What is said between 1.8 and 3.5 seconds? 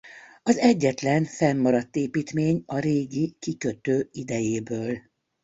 építmény a régi